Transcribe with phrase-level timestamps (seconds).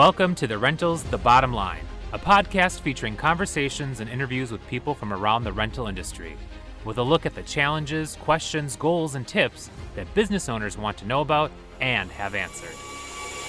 [0.00, 1.84] Welcome to the Rentals The Bottom Line,
[2.14, 6.38] a podcast featuring conversations and interviews with people from around the rental industry,
[6.86, 11.06] with a look at the challenges, questions, goals, and tips that business owners want to
[11.06, 11.50] know about
[11.82, 12.74] and have answered.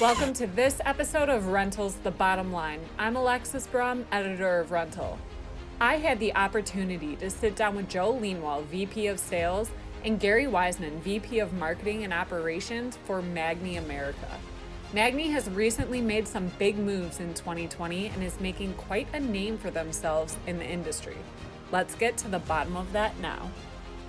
[0.01, 2.81] Welcome to this episode of Rentals The Bottom Line.
[2.99, 5.17] I'm Alexis Brum, editor of Rental.
[5.79, 9.71] I had the opportunity to sit down with Joe Leanwall, VP of Sales,
[10.03, 14.37] and Gary Wiseman, VP of Marketing and Operations for Magni America.
[14.93, 19.57] Magni has recently made some big moves in 2020 and is making quite a name
[19.57, 21.15] for themselves in the industry.
[21.71, 23.49] Let's get to the bottom of that now.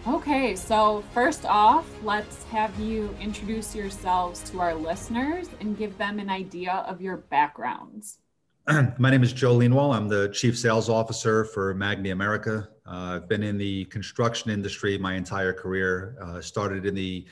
[0.09, 6.19] Okay, so first off, let's have you introduce yourselves to our listeners and give them
[6.19, 8.19] an idea of your backgrounds.
[8.99, 9.95] My name is Joe Leanwall.
[9.95, 12.69] I'm the Chief Sales Officer for Magni America.
[12.85, 16.17] Uh, I've been in the construction industry my entire career.
[16.21, 17.25] Uh, started in the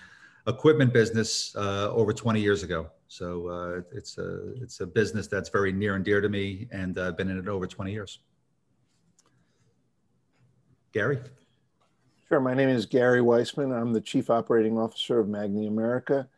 [0.46, 2.90] equipment business uh, over 20 years ago.
[3.08, 6.98] So uh, it's a it's a business that's very near and dear to me, and
[6.98, 8.20] I've been in it over 20 years.
[10.92, 11.18] Gary.
[12.28, 12.40] Sure.
[12.40, 13.72] My name is Gary Weissman.
[13.72, 16.28] I'm the Chief Operating Officer of Magni America.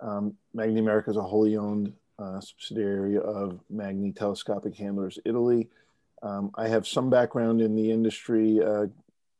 [0.00, 5.68] Um, Magni America is a wholly owned uh, subsidiary of Magni Telescopic Handlers Italy.
[6.22, 8.86] Um, I have some background in the industry uh,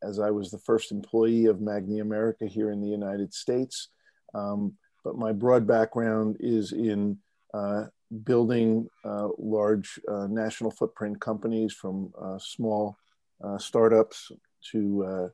[0.02, 3.88] as I was the first employee of Magni America here in the United States.
[4.34, 7.18] Um, but my broad background is in
[7.54, 7.84] uh,
[8.24, 12.96] building uh, large uh, national footprint companies from uh, small
[13.42, 14.32] uh, startups
[14.70, 15.30] to,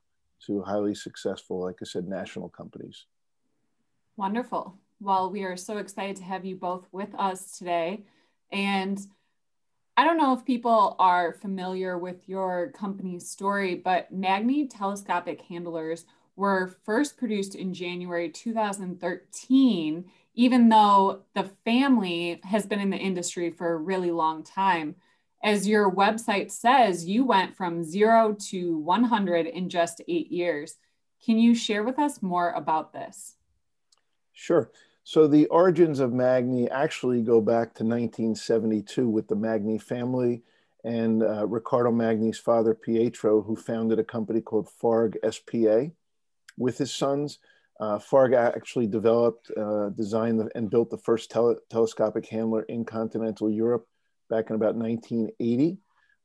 [0.47, 3.06] to highly successful, like I said, national companies.
[4.17, 4.77] Wonderful.
[5.01, 8.05] Well, we are so excited to have you both with us today.
[8.53, 9.01] And
[9.97, 16.05] I don't know if people are familiar with your company's story, but Magni Telescopic Handlers
[16.37, 20.05] were first produced in January 2013,
[20.35, 24.97] even though the family has been in the industry for a really long time.
[25.42, 30.77] As your website says, you went from zero to 100 in just eight years.
[31.25, 33.37] Can you share with us more about this?
[34.33, 34.70] Sure.
[35.05, 40.42] So the origins of Magni actually go back to 1972 with the Magni family
[40.83, 45.91] and uh, Riccardo Magni's father, Pietro, who founded a company called Farg SPA
[46.57, 47.39] with his sons.
[47.81, 53.51] Uh, Farg actually developed, uh, designed, and built the first tele telescopic handler in continental
[53.51, 53.87] Europe
[54.31, 55.79] back in about 1980.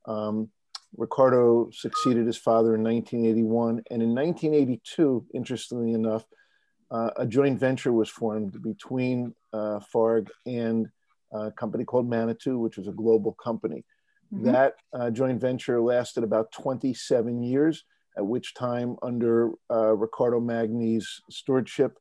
[0.06, 0.50] Um,
[0.96, 3.82] Riccardo succeeded his father in 1981.
[3.90, 6.24] And in 1982, interestingly enough,
[6.90, 10.88] uh, a joint venture was formed between uh, Farg and
[11.32, 13.84] a company called Manitou, which was a global company.
[14.32, 14.52] Mm -hmm.
[14.52, 17.84] That uh, joint venture lasted about 27 years
[18.16, 21.98] at which time, under uh, Riccardo Magni's stewardship,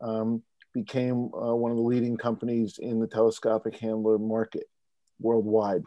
[0.00, 0.42] um,
[0.72, 4.64] became uh, one of the leading companies in the telescopic handler market
[5.20, 5.82] worldwide.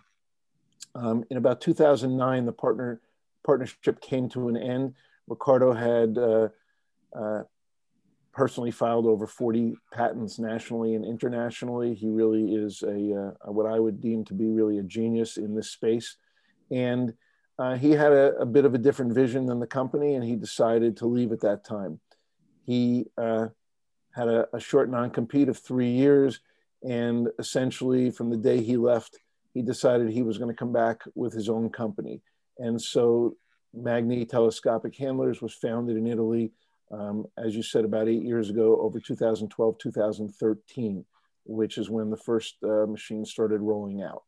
[0.95, 3.01] Um, in about 2009, the partner,
[3.45, 4.95] partnership came to an end.
[5.27, 6.49] Riccardo had uh,
[7.15, 7.43] uh
[8.33, 11.93] personally filed over 40 patents nationally and internationally.
[11.93, 15.53] He really is a, uh, what I would deem to be really a genius in
[15.53, 16.15] this space.
[16.71, 17.13] And
[17.59, 20.35] uh, he had a, a, bit of a different vision than the company, and he
[20.35, 21.99] decided to leave at that time.
[22.65, 23.47] He uh,
[24.15, 26.39] had a, a short non compete of three years,
[26.83, 29.19] and essentially, from the day he left,
[29.53, 32.21] he decided he was going to come back with his own company.
[32.57, 33.35] And so,
[33.73, 36.51] Magni Telescopic Handlers was founded in Italy,
[36.91, 41.05] um, as you said, about eight years ago, over 2012, 2013,
[41.45, 44.23] which is when the first uh, machine started rolling out.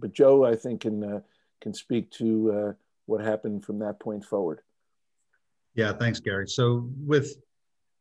[0.00, 1.20] But Joe, I think, in uh,
[1.60, 2.72] can speak to uh,
[3.06, 4.60] what happened from that point forward.
[5.74, 6.48] Yeah, thanks, Gary.
[6.48, 7.36] So with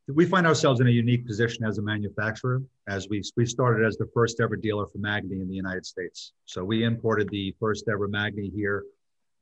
[0.07, 3.97] we find ourselves in a unique position as a manufacturer, as we we started as
[3.97, 6.31] the first ever dealer for Magni in the United States.
[6.45, 8.83] So we imported the first ever Magni here.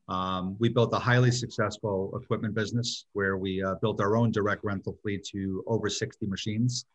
[0.07, 4.63] Um, we built a highly successful equipment business where we uh, built our own direct
[4.63, 6.85] rental fleet to over 60 machines.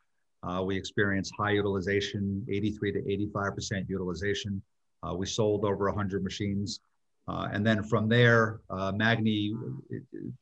[0.43, 4.63] Uh, we experienced high utilization, 83 to 85 percent utilization.
[5.03, 6.81] Uh, we sold over 100 machines.
[7.31, 9.55] Uh, and then from there, uh, Magni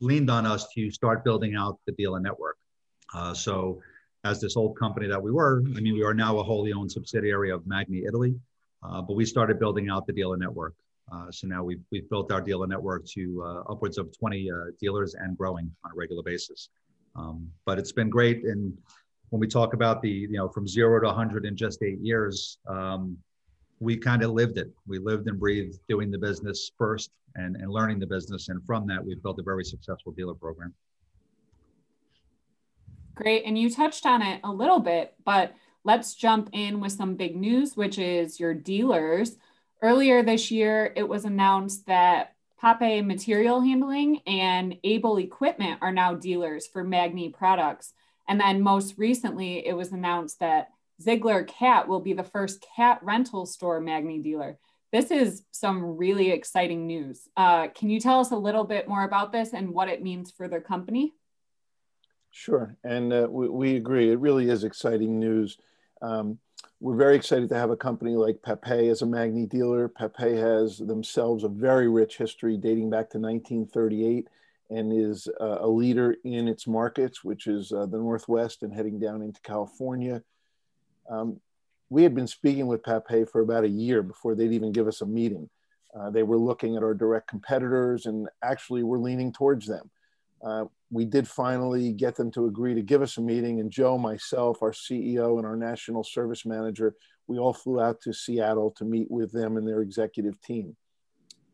[0.00, 2.56] leaned on us to start building out the dealer network.
[3.14, 3.82] Uh, so,
[4.24, 6.90] as this old company that we were, I mean, we are now a wholly owned
[6.90, 8.34] subsidiary of Magni Italy,
[8.82, 10.74] uh, but we started building out the dealer network.
[11.12, 14.50] Uh, so now we've, we've built our dealer network to uh, upwards of 20
[14.80, 16.70] dealers and growing on a regular basis.
[17.16, 18.44] Um, but it's been great.
[18.44, 18.76] And
[19.28, 22.58] when we talk about the, you know, from zero to 100 in just eight years,
[22.66, 23.16] um,
[23.80, 24.70] we kind of lived it.
[24.86, 28.48] We lived and breathed doing the business first and, and learning the business.
[28.48, 30.74] And from that, we've built a very successful dealer program.
[33.14, 33.44] Great.
[33.44, 35.54] And you touched on it a little bit, but
[35.84, 39.36] let's jump in with some big news, which is your dealers.
[39.82, 46.14] Earlier this year, it was announced that Pape Material Handling and Able Equipment are now
[46.14, 47.92] dealers for Magni products.
[48.28, 50.68] And then most recently, it was announced that
[51.00, 54.58] Ziegler Cat will be the first cat rental store Magni dealer.
[54.90, 57.28] This is some really exciting news.
[57.36, 60.30] Uh, can you tell us a little bit more about this and what it means
[60.30, 61.14] for their company?
[62.30, 64.10] Sure, and uh, we, we, agree.
[64.10, 65.58] It really is exciting news.
[66.02, 66.38] Um,
[66.80, 69.88] we're very excited to have a company like Pape as a Magni dealer.
[69.88, 74.28] Pape has themselves a very rich history dating back to 1938
[74.70, 78.98] and is uh, a leader in its markets, which is uh, the Northwest and heading
[78.98, 80.22] down into California.
[81.08, 81.40] Um,
[81.90, 85.00] we had been speaking with Pape for about a year before they'd even give us
[85.00, 85.48] a meeting.
[85.98, 89.90] Uh, they were looking at our direct competitors and actually were leaning towards them.
[90.44, 93.98] Uh, we did finally get them to agree to give us a meeting, and Joe,
[93.98, 96.94] myself, our CEO, and our national service manager,
[97.26, 100.76] we all flew out to Seattle to meet with them and their executive team.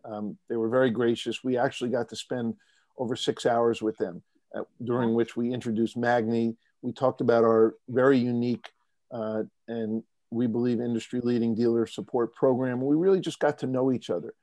[0.05, 1.43] Um, they were very gracious.
[1.43, 2.55] We actually got to spend
[2.99, 4.23] over six hours with them,
[4.55, 6.57] uh, during which we introduced Magni.
[6.83, 8.71] We talked about our very unique
[9.15, 12.81] uh, and we believe industry leading dealer support program.
[12.81, 14.35] We really just got to know each other.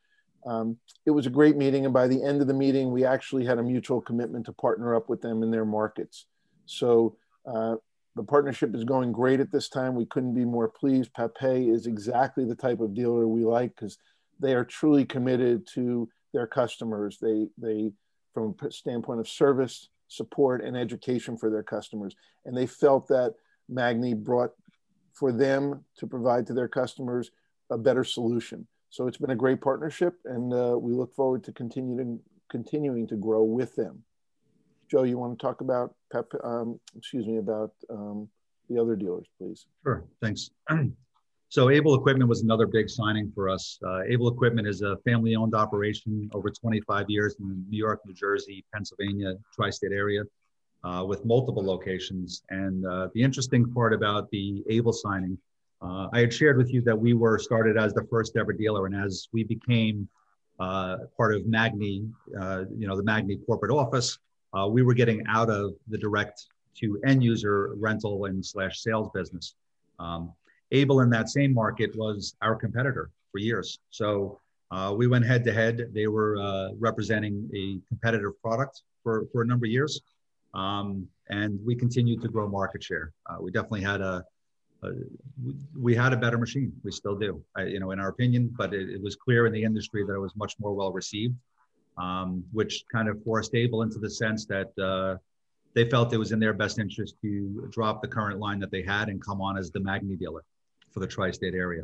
[0.46, 3.46] Um, it was a great meeting, and by the end of the meeting, we actually
[3.46, 6.26] had a mutual commitment to partner up with them in their markets.
[6.66, 7.16] So
[7.46, 7.76] uh,
[8.16, 9.94] the partnership is going great at this time.
[9.94, 11.12] We couldn't be more pleased.
[11.14, 13.98] Pape is exactly the type of dealer we like because
[14.40, 17.18] they are truly committed to their customers.
[17.22, 17.92] They they
[18.34, 22.16] from a standpoint of service, support, and education for their customers,
[22.46, 23.36] and they felt that
[23.70, 24.52] Magni brought
[25.22, 27.30] for them to provide to their customers
[27.70, 28.66] a better solution.
[28.90, 32.20] So it's been a great partnership, and uh, we look forward to continuing
[32.50, 34.04] continuing to grow with them.
[34.90, 36.26] Joe, you want to talk about Pep?
[36.44, 38.28] Um, excuse me about um,
[38.68, 39.68] the other dealers, please.
[39.86, 40.04] Sure.
[40.22, 40.50] Thanks.
[41.58, 43.78] So Able Equipment was another big signing for us.
[43.86, 48.64] Uh, Able Equipment is a family-owned operation over 25 years in New York, New Jersey,
[48.74, 50.24] Pennsylvania, tri-state area
[50.84, 52.44] uh, with multiple locations.
[52.50, 55.38] And uh, the interesting part about the Able signing,
[55.82, 58.86] uh, I had shared with you that we were started as the first ever dealer,
[58.86, 60.08] and as we became
[60.60, 62.08] uh, part of Magni,
[62.40, 64.20] uh, you know, the Magni corporate office,
[64.54, 69.10] uh, we were getting out of the direct to end user rental and slash sales
[69.14, 69.56] business.
[70.00, 70.34] Um,
[70.72, 73.80] Able in that same market was our competitor for years.
[73.90, 74.40] So
[74.96, 75.90] we went head to head.
[75.94, 80.00] They were representing a competitive product for, for a number of years.
[80.54, 83.14] Um, and we continued to grow market share.
[83.26, 84.24] Uh, we definitely had a,
[84.84, 84.90] a,
[85.80, 86.74] we had a better machine.
[86.84, 88.54] We still do, I, you know, in our opinion.
[88.58, 91.36] But it, it, was clear in the industry that it was much more well received,
[91.98, 95.18] um, which kind of forced Able into the sense that uh,
[95.74, 98.84] they felt it was in their best interest to drop the current line that they
[98.84, 100.44] had and come on as the Magni dealer
[100.92, 101.84] for the tri-state area.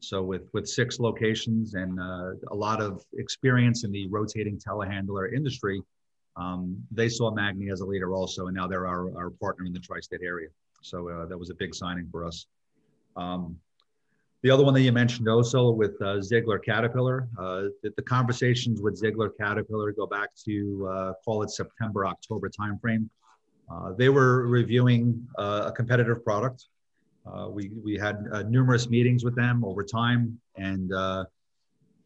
[0.00, 5.32] So with with six locations and uh, a lot of experience in the rotating telehandler
[5.32, 5.82] industry,
[6.36, 9.72] um, they saw Magni as a leader also, and now they're our, our partner in
[9.72, 10.48] the tri-state area.
[10.82, 12.46] So uh, that was a big signing for us.
[13.16, 13.56] Um,
[14.42, 18.82] the other one that you mentioned also with uh, Ziegler Caterpillar, uh, the, the, conversations
[18.82, 23.08] with Ziegler Caterpillar go back to uh, call it September, October timeframe.
[23.72, 26.66] Uh, they were reviewing uh, a competitive product.
[27.48, 28.16] we, we had
[28.50, 30.92] numerous meetings with them over time, and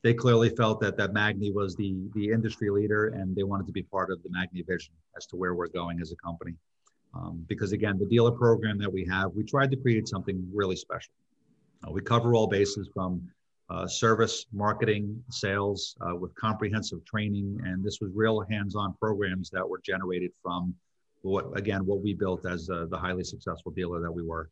[0.02, 3.73] they clearly felt that that Magni was the the industry leader, and they wanted to
[3.73, 6.55] be part of the Magni vision as to where we're going as a company.
[7.14, 10.76] Um, because again, the dealer program that we have, we tried to create something really
[10.76, 11.12] special.
[11.87, 13.23] Uh, we cover all bases from
[13.71, 19.69] uh, service, marketing, sales, uh, with comprehensive training, and this was real hands-on programs that
[19.69, 20.75] were generated from
[21.23, 24.49] what again what we built as uh, the highly successful dealer that we were.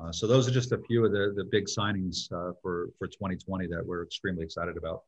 [0.00, 3.06] Uh, so those are just a few of the, the big signings uh, for, for
[3.06, 5.02] 2020 that we're extremely excited about.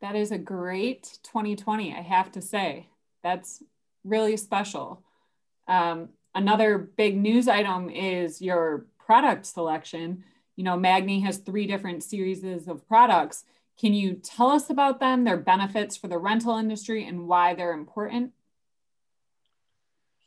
[0.00, 2.88] That is a great 2020, I have to say.
[3.22, 3.62] That's
[4.02, 5.04] really special.
[5.68, 10.24] Um, another big news item is your product selection.
[10.56, 13.44] You know, Magni has three different series of products.
[13.80, 17.72] Can you tell us about them, their benefits for the rental industry, and why they're
[17.72, 18.32] important?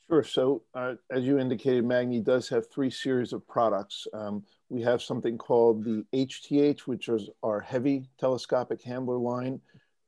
[0.10, 0.24] Sure.
[0.24, 4.06] So, uh, as you indicated, Magni does have three series of products.
[4.14, 9.60] Um, we have something called the HTH, which is our heavy telescopic handler line.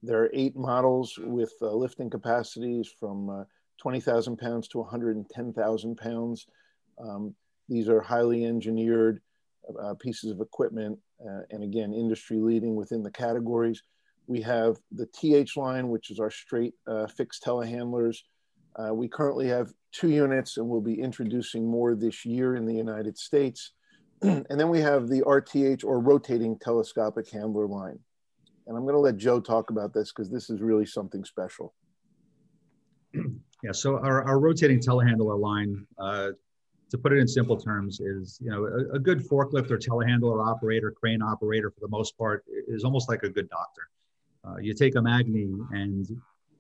[0.04, 3.44] There are eight models with uh, lifting capacities from uh,
[3.80, 6.46] 20,000 pounds to 110,000 pounds.
[7.00, 7.34] Um,
[7.68, 9.20] these are highly engineered
[9.82, 13.82] uh, pieces of equipment, uh, and again, industry leading within the categories.
[14.28, 18.20] We have the TH line, which is our straight uh, fixed telehandlers
[18.78, 22.74] Uh, we currently have two units and we'll be introducing more this year in the
[22.74, 23.72] United States.
[24.22, 28.00] and then we have the RTH or rotating telescopic handler line.
[28.68, 31.74] And I'm going to let Joe talk about this because this is really something special.
[33.64, 36.30] Yeah, so our, our rotating telehandler line, uh,
[36.92, 40.48] to put it in simple terms, is you know a, a, good forklift or telehandler
[40.48, 43.90] operator, crane operator for the most part is almost like a good doctor.
[44.48, 46.08] Uh, you take a Magni and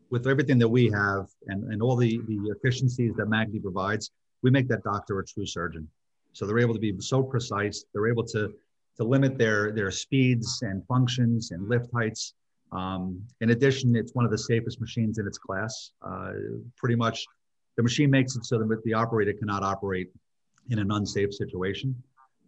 [0.10, 4.12] with everything that we have and, and all the, the efficiencies that Magni provides,
[4.42, 5.88] we make that doctor a true surgeon.
[6.34, 7.86] So they're able to be so precise.
[7.94, 8.54] They're able to
[8.98, 12.34] to limit their their speeds and functions and lift heights.
[12.72, 15.92] Um, in addition, it's one of the safest machines in its class.
[16.02, 16.34] Uh,
[16.76, 17.26] pretty much,
[17.76, 20.10] the machine makes it so that the operator cannot operate
[20.70, 21.96] in an unsafe situation.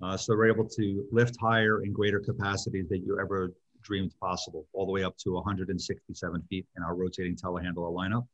[0.01, 4.67] Uh, so they're able to lift higher and greater capacities that you ever dreamed possible,
[4.73, 8.27] all the way up to 167 feet in our rotating telehandler lineup.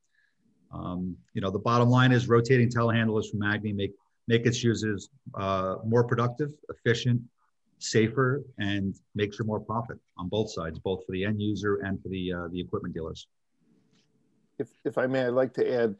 [0.72, 3.94] Um, you know, the bottom line is rotating telehandlers from Magni make
[4.28, 7.22] make its users uh, more productive, efficient,
[7.80, 12.02] safer and makes for more profit on both sides, both for the end user and
[12.02, 13.28] for the uh, the equipment dealers.
[14.58, 15.96] If, if I may, I'd like to add,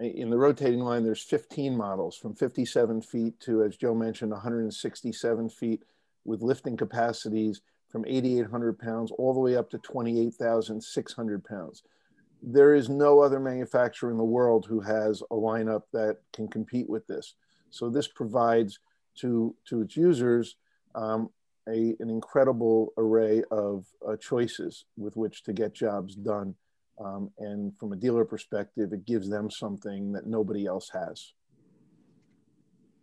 [0.00, 5.48] in the rotating line, there's 15 models from 57 feet to, as Joe mentioned, 167
[5.50, 5.84] feet
[6.24, 7.60] with lifting capacities
[7.92, 11.82] from 8,800 pounds all the way up to 28,600 pounds.
[12.42, 16.88] There is no other manufacturer in the world who has a lineup that can compete
[16.88, 17.34] with this.
[17.70, 18.80] So this provides
[19.20, 20.56] to, to its users
[20.94, 21.28] um,
[21.68, 26.54] a, an incredible array of uh, choices with which to get jobs done.
[26.98, 31.32] Um, and from a dealer perspective, it gives them something that nobody else has.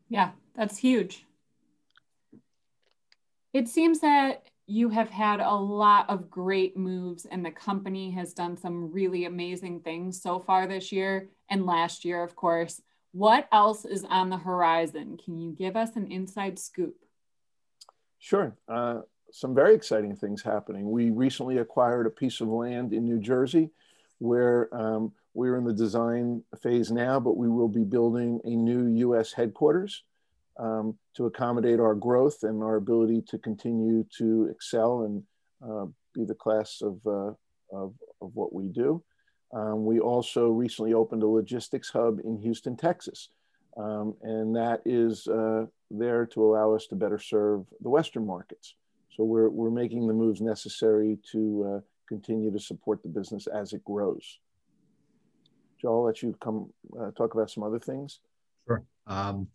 [0.10, 1.26] Yeah, that's huge.
[3.54, 8.34] It seems that you have had a lot of great moves, and the company has
[8.34, 12.82] done some really amazing things so far this year and last year, of course.
[13.12, 15.18] What else is on the horizon?
[15.24, 16.96] Can you give us an inside scoop?
[18.20, 18.56] Sure.
[18.68, 20.92] Uh, some very exciting things happening.
[20.92, 23.72] We recently acquired a piece of land in New Jersey
[24.20, 28.86] where um, we're in the design phase now, but we will be building a new
[29.10, 30.04] US headquarters
[30.60, 35.24] um, to accommodate our growth and our ability to continue to excel and
[35.64, 37.34] uh, be the class of, uh,
[37.76, 39.02] of, of, what we do.
[39.54, 43.30] Um, we also recently opened a logistics hub in Houston, Texas.
[43.78, 48.76] Um, and that is uh, there to allow us to better serve the Western markets.
[49.16, 53.74] So we're, we're making the moves necessary to uh, continue to support the business as
[53.74, 54.40] it grows.
[55.82, 58.20] Joe, I'll let you come uh, talk about some other things.
[58.68, 58.84] Sure.
[59.08, 59.48] Um,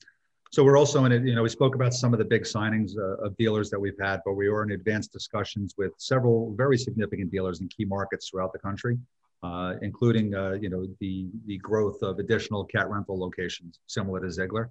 [0.55, 2.93] so we're also in it, you know, we spoke about some of the big signings
[2.97, 6.79] uh, of dealers that we've had, but we are in advanced discussions with several very
[6.79, 8.97] significant dealers in key markets throughout the country
[9.45, 14.31] uh, including uh, you know the the growth of additional cat rental locations similar to
[14.31, 14.71] Ziegler.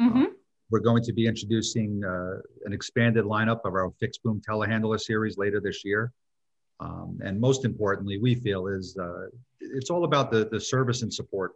[0.00, 0.22] Mm-hmm.
[0.22, 0.26] Uh,
[0.70, 5.36] we're going to be introducing uh, an expanded lineup of our fixed boom telehandler series
[5.36, 6.10] later this year.
[6.80, 9.26] Um, and most importantly, we feel is uh,
[9.60, 11.52] it's all about the the service and support.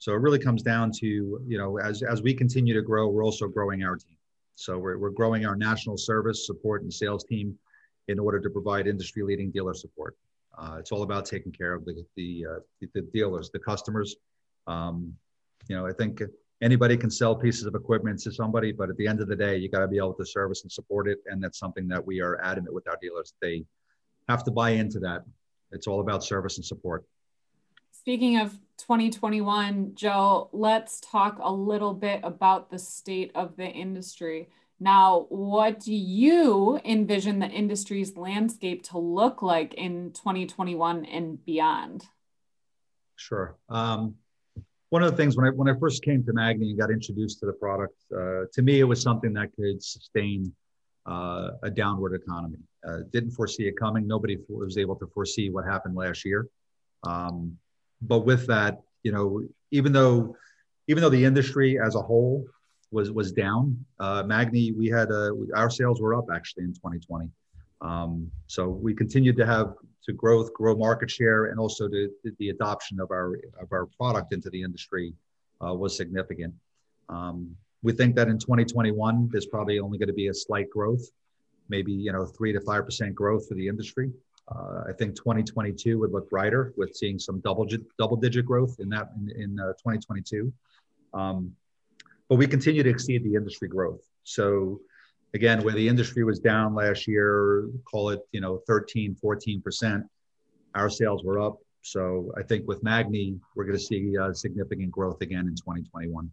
[0.00, 3.24] So it really comes down to you know as as we continue to grow, we're
[3.24, 4.16] also growing our team.
[4.54, 7.56] So we're we're growing our national service support and sales team
[8.08, 10.16] in order to provide industry leading dealer support.
[10.58, 14.16] Uh, it's all about taking care of the the, uh, the dealers, the customers.
[14.66, 15.14] Um,
[15.68, 16.22] you know, I think
[16.62, 19.58] anybody can sell pieces of equipment to somebody, but at the end of the day,
[19.58, 22.22] you got to be able to service and support it, and that's something that we
[22.22, 23.34] are adamant with our dealers.
[23.42, 23.64] They
[24.30, 25.24] have to buy into that.
[25.72, 27.04] It's all about service and support.
[28.00, 34.48] Speaking of 2021, Joe, let's talk a little bit about the state of the industry.
[34.80, 42.06] Now, what do you envision the industry's landscape to look like in 2021 and beyond?
[43.16, 43.58] Sure.
[43.68, 44.14] Um,
[44.88, 47.40] one of the things when I when I first came to Magni and got introduced
[47.40, 50.50] to the product, uh, to me it was something that could sustain
[51.04, 52.60] uh, a downward economy.
[52.82, 54.06] Uh, didn't foresee it coming.
[54.06, 56.48] Nobody was able to foresee what happened last year.
[57.02, 57.58] Um,
[58.02, 60.36] but with that, you know, even though
[60.88, 62.44] even though the industry as a whole
[62.90, 63.84] was was down.
[63.98, 67.30] Uh, Magni, we had a, our sales were up actually in 2020.
[67.80, 72.32] Um, so we continued to have to growth, grow market share, and also to, to
[72.38, 75.14] the adoption of our of our product into the industry
[75.64, 76.54] uh, was significant.
[77.08, 81.10] Um, we think that in 2021, there's probably only going to be a slight growth,
[81.68, 84.10] maybe you know three to five percent growth for the industry.
[84.50, 88.88] Uh, I think 2022 would look brighter with seeing some double double digit growth in
[88.90, 90.52] that in, in uh, 2022.
[91.14, 91.54] Um,
[92.28, 94.02] but we continue to exceed the industry growth.
[94.24, 94.80] So
[95.34, 100.04] again, where the industry was down last year, call it, you know, 13, 14%,
[100.74, 104.90] our sales were up So I think with Magni, we're going to see uh, significant
[104.90, 106.30] growth again in 2021.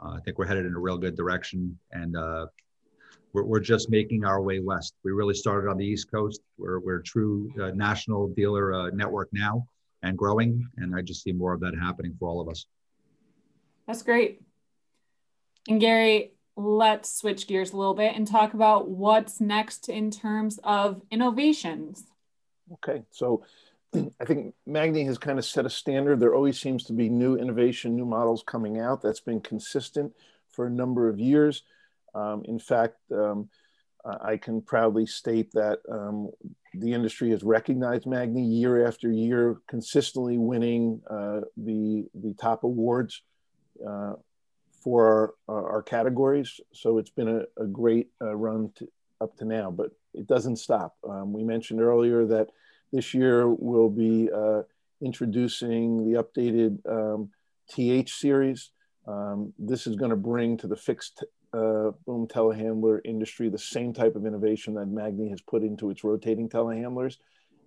[0.00, 2.46] Uh, I think we're headed in a real good direction, and uh,
[3.32, 4.94] we're, we're just making our way west.
[5.04, 6.40] We really started on the East Coast.
[6.58, 9.66] We're, we're a true uh, national dealer uh, network now
[10.02, 12.66] and growing, and I just see more of that happening for all of us.
[13.86, 14.42] That's great.
[15.68, 20.58] And Gary, let's switch gears a little bit and talk about what's next in terms
[20.64, 22.04] of innovations.
[22.74, 23.44] Okay, so
[24.20, 26.20] I think Magni has kind of set a standard.
[26.20, 29.02] There always seems to be new innovation, new models coming out.
[29.02, 30.12] That's been consistent
[30.50, 31.62] for a number of years.
[32.14, 33.48] Um, in fact, um,
[34.04, 36.30] I can proudly state that um,
[36.74, 43.22] the industry has recognized Magni year after year, consistently winning uh, the the top awards
[43.86, 44.14] uh,
[44.82, 46.60] for our, our, categories.
[46.72, 48.88] So it's been a, a great uh, run to,
[49.20, 50.96] up to now, but it doesn't stop.
[51.08, 52.48] Um, we mentioned earlier that
[52.92, 54.62] this year we'll be uh,
[55.00, 57.30] introducing the updated um,
[57.70, 58.70] TH series.
[59.06, 63.92] Um, this is going to bring to the fixed uh, boom telehandler industry the same
[63.92, 67.16] type of innovation that Magni has put into its rotating telehandlers.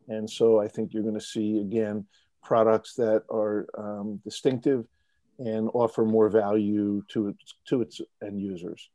[0.08, 2.06] And so I think you're going to see, again,
[2.44, 4.86] products that are um, distinctive
[5.40, 8.90] and offer more value to its, to its end users.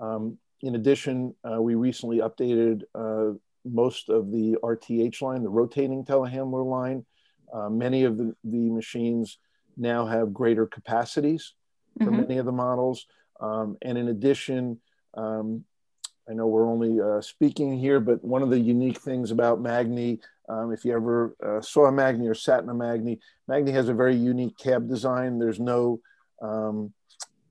[0.00, 6.04] Um, in addition, uh, we recently updated uh, most of the RTH line, the rotating
[6.04, 7.04] telehandler line.
[7.52, 9.38] Uh, many of the, the machines
[9.76, 11.54] now have greater capacities
[11.98, 12.22] for mm-hmm.
[12.22, 13.06] many of the models.
[13.42, 14.80] Um, and in addition,
[15.14, 15.64] um,
[16.30, 20.20] I know we're only uh, speaking here, but one of the unique things about Magni,
[20.48, 23.18] um, if you ever uh, saw a Magni or sat in a Magni,
[23.48, 25.38] Magni has a very unique cab design.
[25.38, 26.00] There's no
[26.40, 26.92] um,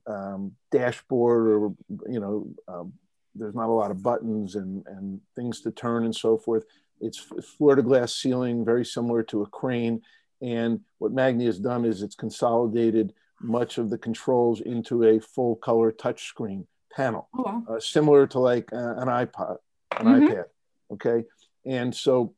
[0.07, 1.73] um, dashboard or,
[2.09, 2.93] you know, um,
[3.35, 6.63] there's not a lot of buttons and, and things to turn and so forth.
[7.01, 10.01] It's floor to glass ceiling, very similar to a crane.
[10.41, 15.55] And what Magni has done is it's consolidated much of the controls into a full
[15.55, 17.63] color touchscreen panel, oh, wow.
[17.69, 19.57] uh, similar to like uh, an iPod,
[19.97, 20.27] an mm-hmm.
[20.27, 20.45] iPad.
[20.93, 21.25] Okay.
[21.65, 22.33] And so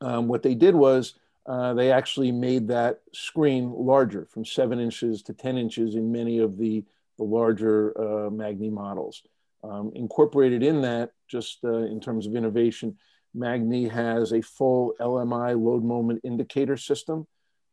[0.00, 1.14] um, what they did was
[1.46, 6.38] uh, they actually made that screen larger from seven inches to 10 inches in many
[6.38, 6.84] of the,
[7.18, 9.22] the larger uh, Magni models.
[9.62, 12.96] Um, incorporated in that, just uh, in terms of innovation,
[13.34, 17.26] Magni has a full LMI load moment indicator system.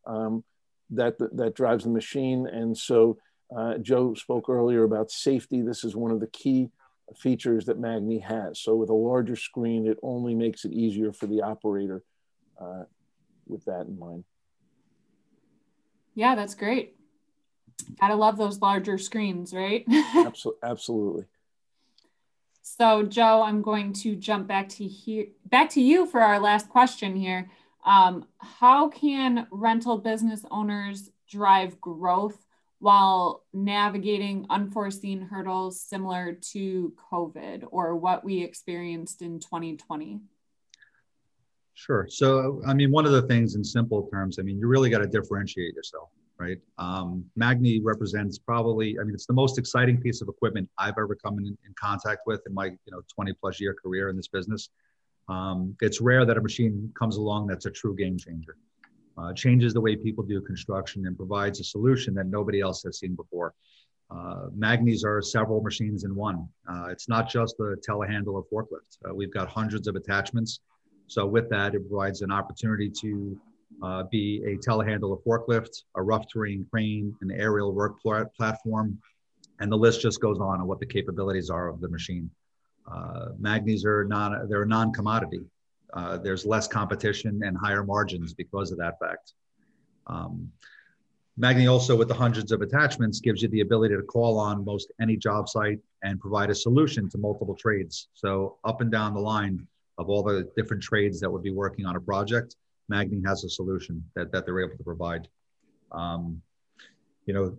[0.06, 0.42] Um,
[0.92, 2.46] that, that drives the machine.
[2.46, 3.18] And so
[3.54, 5.62] uh, Joe spoke earlier about safety.
[5.62, 6.70] This is one of the key
[7.16, 8.60] features that Magni has.
[8.60, 12.02] So with a larger screen, it only makes it easier for the operator
[12.60, 12.84] uh,
[13.46, 14.24] with that in mind.
[16.14, 16.96] Yeah, that's great.
[18.00, 19.84] Gotta love those larger screens, right?
[20.16, 21.24] absolutely, absolutely.
[22.62, 26.68] So, Joe, I'm going to jump back to here, back to you for our last
[26.68, 27.50] question here.
[27.84, 32.38] Um, how can rental business owners drive growth
[32.78, 40.20] while navigating unforeseen hurdles similar to COVID or what we experienced in 2020?
[41.74, 42.06] Sure.
[42.08, 44.98] So, I mean, one of the things in simple terms, I mean, you really got
[44.98, 46.58] to differentiate yourself, right?
[46.78, 51.14] Um, Magni represents probably, I mean, it's the most exciting piece of equipment I've ever
[51.14, 54.28] come in, in contact with in my, you know, 20 plus year career in this
[54.28, 54.68] business.
[55.28, 58.56] Um, it's rare that a machine comes along that's a true game changer.
[59.18, 62.98] Uh, changes the way people do construction and provides a solution that nobody else has
[62.98, 63.54] seen before.
[64.10, 66.48] Uh, Magnies are several machines in one.
[66.68, 68.98] Uh, it's not just a telehandler forklift.
[69.08, 70.60] Uh, we've got hundreds of attachments.
[71.06, 73.40] So with that, it provides an opportunity to
[73.82, 78.98] uh, be a telehandler forklift, a rough terrain crane, an aerial work platform,
[79.60, 82.30] and the list just goes on on what the capabilities are of the machine.
[82.90, 85.40] Uh, Magnies are non they're a non-commodity.
[85.92, 89.34] Uh, there's less competition and higher margins because of that fact.
[90.06, 90.50] Um,
[91.36, 94.92] Magni also, with the hundreds of attachments, gives you the ability to call on most
[95.00, 98.08] any job site and provide a solution to multiple trades.
[98.14, 99.66] So up and down the line
[99.98, 102.56] of all the different trades that would be working on a project,
[102.88, 105.28] Magni has a solution that, that they're able to provide.
[105.90, 106.42] Um,
[107.26, 107.56] you know,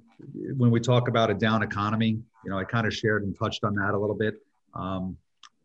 [0.58, 3.64] when we talk about a down economy, you know, I kind of shared and touched
[3.64, 4.36] on that a little bit.
[4.76, 5.18] Um,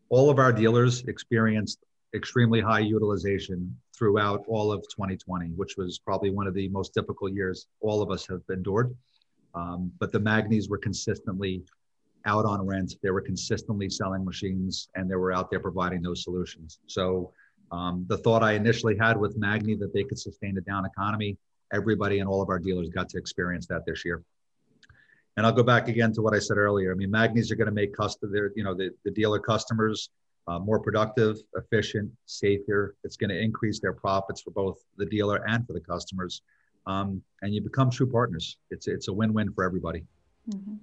[0.09, 1.79] all of our dealers experienced
[2.13, 7.33] extremely high utilization throughout all of 2020, which was probably one of the most difficult
[7.33, 8.95] years all of us have endured.
[9.53, 11.63] Um, but the Magnies were consistently
[12.25, 12.95] out on rent.
[13.01, 16.79] They were consistently selling machines and they were out there providing those solutions.
[16.87, 17.31] So
[17.71, 21.37] um, the thought I initially had with Magni that they could sustain a down economy,
[21.73, 24.23] everybody and all of our dealers got to experience that this year.
[25.39, 26.91] And I'll go back again to what I said earlier.
[26.91, 30.09] I mean, Magnies are going to make custom, their, you know, the, the dealer customers
[30.49, 32.97] uh, more productive, efficient, safer.
[33.05, 36.41] It's going to increase their profits for both the dealer and for the customers.
[36.87, 38.57] Um, and you become true partners.
[38.69, 40.03] It's, it's a win win for everybody.
[40.49, 40.73] Mm-hmm.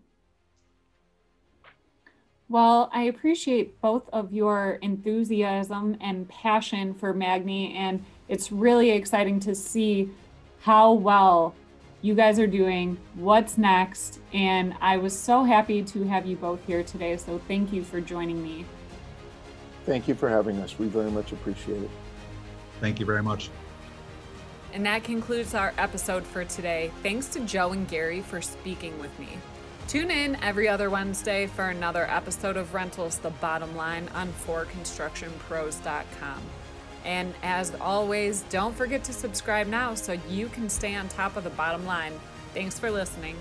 [2.49, 9.39] Well, I appreciate both of your enthusiasm and passion for Magni, and it's really exciting
[9.41, 10.09] to see
[10.61, 11.55] how well
[12.07, 16.65] you guys are doing, what's next, and I was so happy to have you both
[16.65, 17.17] here today.
[17.17, 18.65] So thank you for joining me.
[19.85, 20.79] Thank you for having us.
[20.79, 21.91] We very much appreciate it.
[22.81, 23.51] Thank you very much.
[24.73, 26.93] And that concludes our episode for today.
[27.03, 29.31] Thanks to Joe and Gary for speaking with me.
[29.89, 36.43] Tune in every other Wednesday for another episode of Rentals The Bottom Line on forconstructionpros.com.
[37.07, 41.45] And as always, don't forget to subscribe now so you can stay on top of
[41.45, 42.13] the bottom line.
[42.53, 43.37] Thanks for listening.